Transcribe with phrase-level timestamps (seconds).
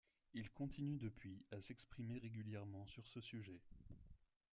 [0.33, 3.61] Il continue depuis à s'exprimer régulièrement sur ce sujet.